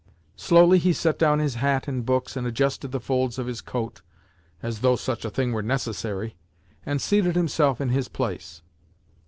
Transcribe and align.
Slowly 0.35 0.79
he 0.79 0.93
set 0.93 1.19
down 1.19 1.37
his 1.37 1.53
hat 1.53 1.87
and 1.87 2.03
books 2.03 2.35
and 2.35 2.47
adjusted 2.47 2.91
the 2.91 2.99
folds 2.99 3.37
of 3.37 3.45
his 3.45 3.61
coat 3.61 4.01
(as 4.63 4.79
though 4.79 4.95
such 4.95 5.25
a 5.25 5.29
thing 5.29 5.51
were 5.53 5.61
necessary!), 5.61 6.35
and 6.83 6.99
seated 6.99 7.35
himself 7.35 7.79
in 7.79 7.89
his 7.89 8.07
place. 8.07 8.63